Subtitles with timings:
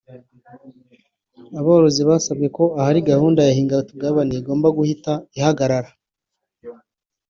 [1.59, 5.89] Aborozi basabwe ko ahari gahunda ya hingatugabane igomba guhita ihagarara